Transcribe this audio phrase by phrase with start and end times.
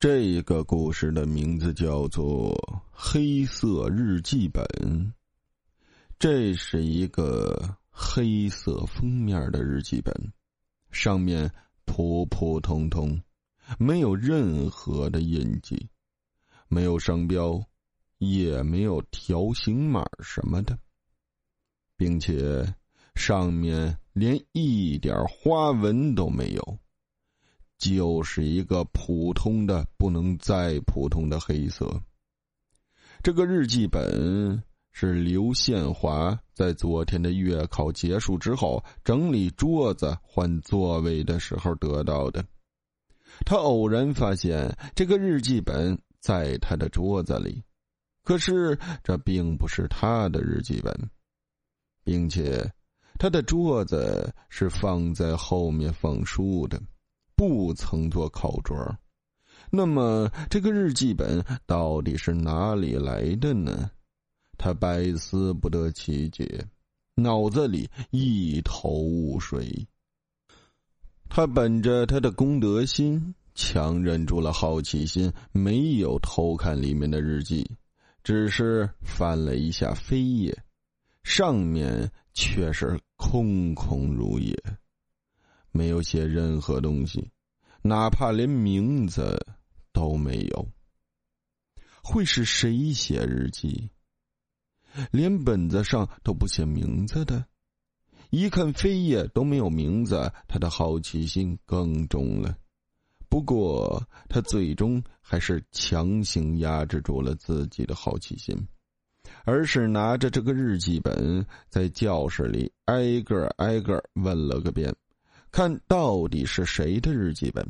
[0.00, 2.54] 这个故事的名字叫做
[2.92, 4.64] 《黑色日记本》。
[6.20, 10.14] 这是一个黑色封面的日记本，
[10.92, 11.52] 上面
[11.84, 13.20] 普普通通，
[13.76, 15.88] 没有任何的印记，
[16.68, 17.60] 没有商标，
[18.18, 20.78] 也没有条形码什么的，
[21.96, 22.72] 并且
[23.16, 26.78] 上面连一点花纹都没有。
[27.78, 31.88] 就是一个普通的不能再普通的黑色。
[33.22, 42.44] 这个日记本是刘宪华在昨天的月考结束之后整理桌子换座位的时候得到的。
[43.46, 47.62] 他偶然发现这个日记本在他的桌子里，
[48.24, 50.92] 可是这并不是他的日记本，
[52.02, 52.68] 并且
[53.18, 56.80] 他的桌子是放在后面放书的。
[57.38, 58.76] 不曾做考桌，
[59.70, 63.88] 那么这个日记本到底是哪里来的呢？
[64.56, 66.66] 他百思不得其解，
[67.14, 69.86] 脑子里一头雾水。
[71.28, 77.64] 他本着他的公德心，强忍住了好奇心，没有偷看里面的日记，
[78.24, 80.60] 只是翻了一下扉页，
[81.22, 84.60] 上面却是空空如也。
[85.78, 87.30] 没有写任何东西，
[87.82, 89.46] 哪怕连名字
[89.92, 90.68] 都没有。
[92.02, 93.88] 会是谁写日记？
[95.12, 97.46] 连本子上都不写名字的？
[98.30, 102.58] 一看扉页都没有名字，他的好奇心更重了。
[103.28, 108.66] 不过他最终还是强行压制住了自己的好奇心，
[109.44, 114.92] 而是拿着这个日记本在教室里挨个挨个问了个遍。
[115.50, 117.66] 看到底是谁的日记本？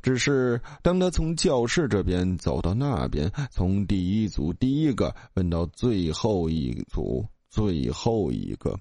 [0.00, 8.78] 只是当他从教室这边走到那边，从第一组第一个问到最后一组最后一个，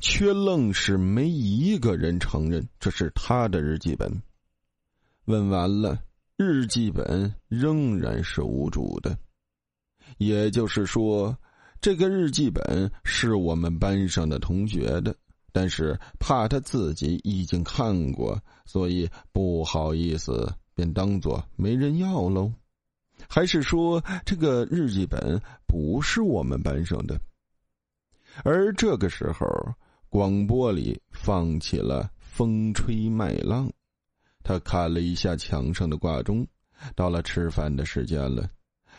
[0.00, 4.22] 却愣是没一个人承认这是他的日记本。
[5.24, 5.98] 问完了，
[6.36, 9.16] 日记本仍然是无主的，
[10.18, 11.34] 也就是说，
[11.80, 15.16] 这个日记本是我们班上的同学的。
[15.52, 22.50] 但是怕他自己已经看过，所以不好意思，便当做没人要喽。
[23.28, 27.20] 还是说这个日记本不是我们班上的？
[28.42, 29.46] 而这个时候，
[30.08, 33.68] 广播里放起了《风吹麦浪》，
[34.42, 36.46] 他看了一下墙上的挂钟，
[36.96, 38.48] 到了吃饭的时间了，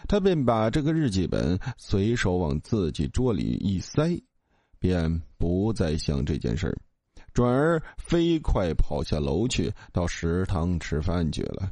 [0.08, 4.24] 他便把这个日记本随手往自己桌里一塞。
[4.84, 6.78] 便不再想这件事儿，
[7.34, 11.72] 转而飞快跑下楼去，到食堂吃饭去了。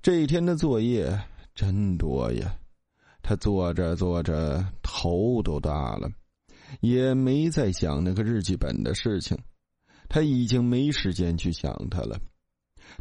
[0.00, 1.20] 这一天的作业
[1.54, 2.56] 真多呀，
[3.20, 6.10] 他做着做着头都大了，
[6.80, 9.36] 也没再想那个日记本的事情。
[10.08, 12.18] 他已经没时间去想他了。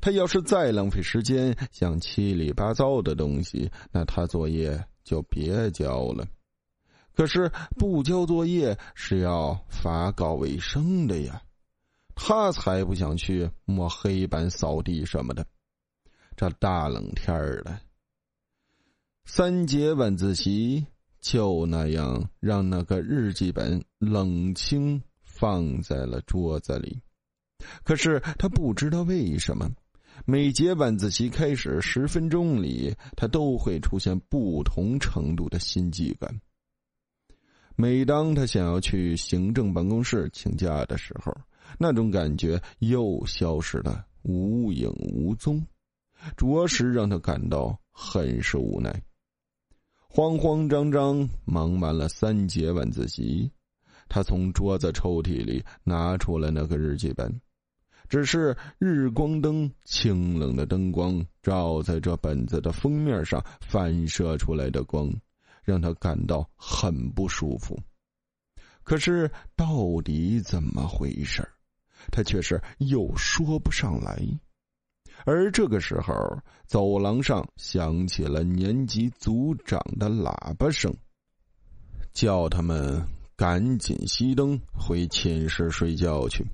[0.01, 6.27] 他要是再浪费时间想七里八糟的东西，那他作业就别交了。
[7.15, 11.41] 可是不交作业是要罚告卫生的呀，
[12.15, 15.45] 他才不想去抹黑板、扫地什么的。
[16.37, 17.79] 这大冷天儿的，
[19.25, 20.85] 三节晚自习
[21.19, 27.01] 就那样让那个日记本冷清放在了桌子里。
[27.83, 29.69] 可是他不知道为什么，
[30.25, 36.39] 每节晚自习开始十分钟里，他都会出现不同程度的心悸感。
[37.81, 41.34] 每当他想要去行政办公室请假的时候，
[41.78, 45.66] 那种感觉又消失的无影无踪，
[46.35, 49.01] 着实让他感到很是无奈。
[50.09, 53.50] 慌慌张张忙完了三节晚自习，
[54.09, 57.39] 他从桌子抽屉里拿出了那个日记本，
[58.09, 65.09] 只是日光灯清冷的灯光照在这本子的封面上反射出来的光。
[65.63, 67.79] 让他感到很不舒服，
[68.83, 71.47] 可是到底怎么回事
[72.11, 74.17] 他却是又说不上来。
[75.25, 76.13] 而这个时候，
[76.65, 80.95] 走廊上响起了年级组长的喇叭声，
[82.13, 83.05] 叫他们
[83.35, 86.47] 赶紧熄灯，回寝室睡觉去。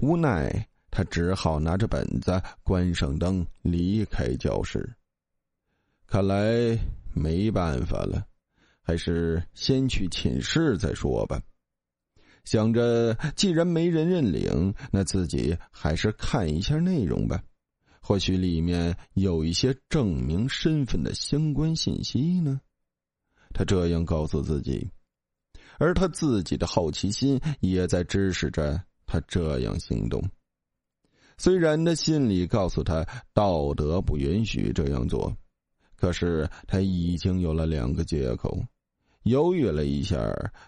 [0.00, 4.94] 无奈，他只好拿着本子，关上灯，离开教室。
[6.06, 6.78] 看来。
[7.12, 8.26] 没办法了，
[8.80, 11.40] 还是先去寝室再说吧。
[12.44, 17.42] 想着，既然没人认领，那自己还是看一下内容吧。
[18.00, 22.58] 或许里面有一些证明身份的相关信息呢？
[23.52, 24.90] 他这样告诉自己，
[25.78, 30.22] 而他自己的好奇心也在支持着他这样行动。
[31.36, 35.36] 虽然他心里告诉他道德不允许这样做，
[35.98, 38.64] 可是他已经有了两个借口。
[39.24, 40.16] 犹豫了一下，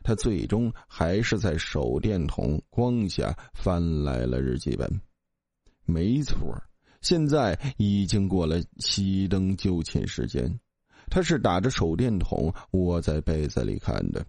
[0.02, 5.00] 他最终还是在手电筒光下翻来了日记本。
[5.86, 6.62] 没错，
[7.00, 10.60] 现在已经过了熄灯就寝时间。
[11.08, 14.24] 他是打着手电筒窝在被子里看的，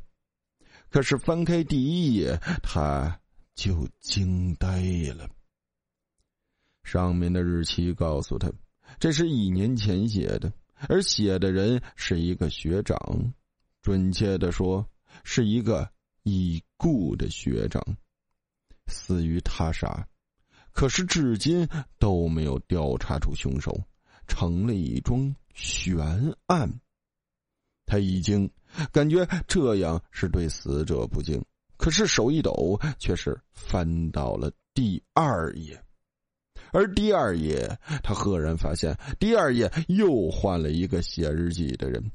[0.90, 3.20] 可是翻开第一页，他
[3.54, 4.82] 就惊呆
[5.16, 5.30] 了。
[6.84, 8.52] 上面的日期告诉他，
[9.00, 10.52] 这是一年前写的，
[10.90, 12.98] 而写的人是一个学长，
[13.82, 14.86] 准确的说，
[15.24, 15.90] 是一个
[16.24, 17.84] 已故的学长，
[18.88, 20.08] 死于他杀。
[20.72, 21.68] 可是至今
[22.00, 23.78] 都没有调查出凶手，
[24.28, 26.72] 成了一桩悬案。
[27.86, 28.50] 他已经
[28.92, 31.44] 感觉这样是对死者不敬，
[31.76, 35.84] 可是手一抖，却是翻到了第二页。
[36.74, 42.12] 而第二页，他赫然发现，第二页又换了一个写日记的人，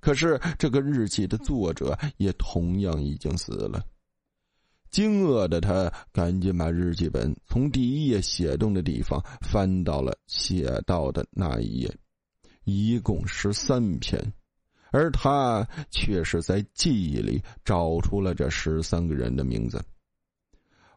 [0.00, 3.84] 可是这个日记的作者也同样已经死了。
[4.90, 11.94] 惊愕的他赶紧把日记本从第一页写动的地方翻到了写到的那一页，
[12.64, 14.32] 一共十三篇，
[14.90, 19.84] 而他却是在记忆里找出了这十三个人的名字，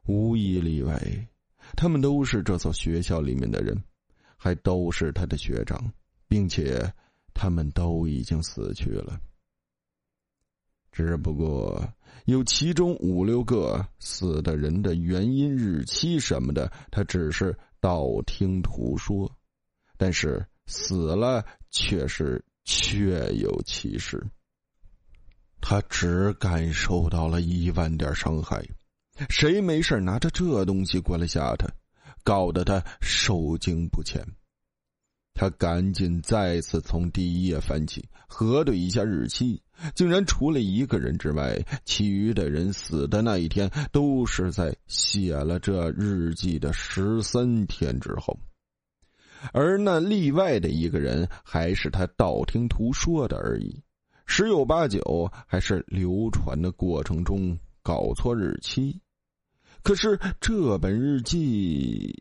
[0.05, 1.27] 无一例外。
[1.75, 3.81] 他们都是这所学校里面的人，
[4.37, 5.91] 还都是他的学长，
[6.27, 6.93] 并且
[7.33, 9.19] 他们都已经死去了。
[10.91, 11.87] 只不过
[12.25, 19.31] 有其中五六个死的人的原因、日期什么的，他只是道听途说，
[19.97, 24.21] 但是死了却是确有其事。
[25.61, 28.61] 他只感受到了一万点伤害。
[29.29, 31.67] 谁没事拿着这东西过来吓他，
[32.23, 34.25] 搞得他受惊不浅。
[35.33, 39.61] 他赶紧再次从第一页翻起，核对一下日期，
[39.95, 48.37] 竟然除了一个人之外，其余的人死的那一天都是在写了这日记的十三天之后，
[49.53, 53.81] 而那例外的一个人还是他道听途说的而已，
[54.25, 59.01] 十有八九还是流传的过程中搞错日期。
[59.83, 62.15] 可是这本日记，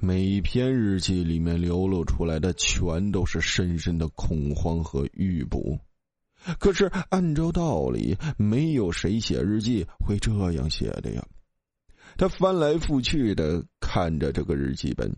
[0.00, 5.78] 每篇日记里面流露出来的全都是深深的恐慌和预卜。
[6.58, 11.24] 可是按照道理，没有谁写日记会这样写的呀。
[12.16, 15.16] 他翻来覆去的看着这个日记本，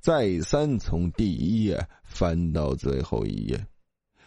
[0.00, 3.66] 再三从第一页翻到最后一页，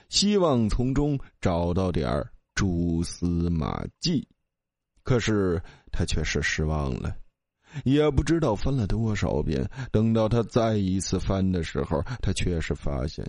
[0.07, 4.27] 希望从中找到点儿蛛丝马迹。
[5.01, 5.63] 可是
[5.93, 7.15] 他却是失望了，
[7.85, 9.69] 也不知道翻了多少遍。
[9.93, 13.25] 等到他再一次翻的时候，他却是发现，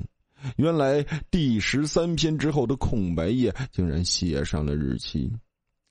[0.57, 5.33] 原来第十三篇之后的空白页竟然写上了日期。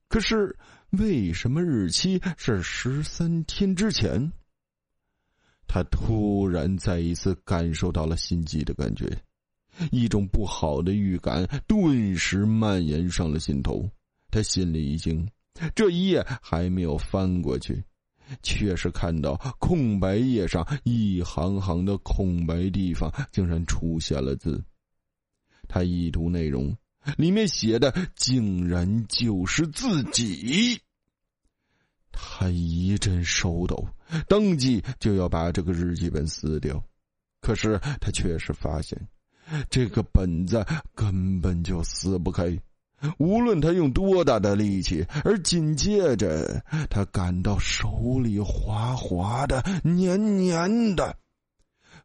[0.10, 0.58] 可是
[0.90, 4.34] 为什么日期是十三天之前？
[5.66, 9.08] 他突然再一次感受到了心悸的感觉，
[9.92, 13.90] 一种不好的预感顿时蔓延上了心头。
[14.32, 15.28] 他心里一惊。
[15.76, 17.84] 这一页还没有翻过去，
[18.42, 24.64] 却是看到空白页上一行行的空白地方竟然出现了字。
[25.68, 26.74] 他一读内容，
[27.18, 30.80] 里面写的竟然就是自己。
[32.12, 33.88] 他一阵手抖，
[34.28, 36.82] 当即就要把这个日记本撕掉，
[37.42, 38.98] 可是他却是发现，
[39.70, 40.66] 这个本子
[40.96, 42.58] 根本就撕不开。
[43.18, 51.16] 无论他用多大的力气，而紧接着他感到手里滑滑的、黏黏的。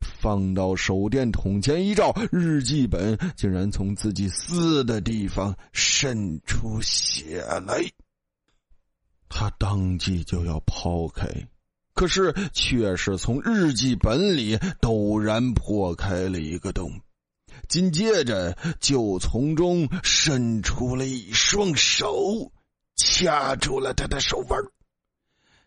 [0.00, 7.84] 放到手电筒前一照，日记本竟然从自己撕的地方渗出血来。
[9.28, 11.26] 他当即就要抛开，
[11.94, 17.00] 可是却是从日记本里陡然破开了一个洞。
[17.68, 22.52] 紧接着，就从中伸出了一双手，
[22.96, 24.60] 掐住了他的手腕。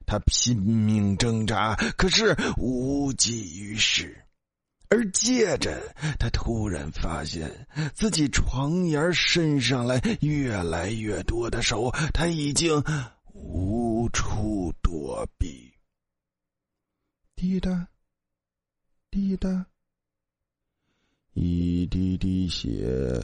[0.05, 4.23] 他拼命挣扎，可是无济于事。
[4.89, 12.81] 而接着，他突然发现自己床沿伸上来越来越多的手，他已经
[13.33, 15.73] 无处躲避。
[17.35, 17.89] 滴答，
[19.11, 19.65] 滴答，
[21.39, 23.23] 一滴滴血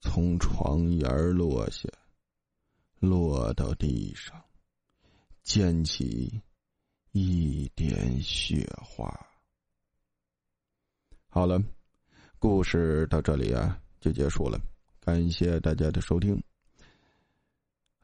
[0.00, 1.88] 从床沿落下，
[3.00, 4.44] 落到地上，
[5.42, 6.40] 溅起
[7.10, 9.12] 一点雪花。
[11.26, 11.60] 好了，
[12.38, 14.60] 故事到这里啊就结束了，
[15.00, 16.40] 感谢大家的收听。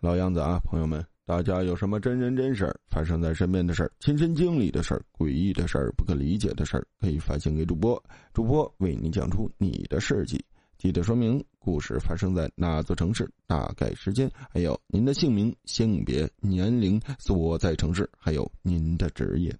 [0.00, 1.13] 老样子啊，朋友们。
[1.26, 8.02] 大家有什么真人真事儿发生在身边的事儿、亲身经历的事儿、诡异的事儿、不可理解的事儿，可以发信给主播，
[8.34, 10.44] 主播为你讲出你的事迹。
[10.76, 19.56] 记得说明故事发生在哪座城市、大概时间，还有您的姓名、性别、年龄、所在城市，还有您的职业。